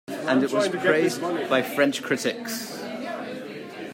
[0.07, 2.81] And it was praised by French critics.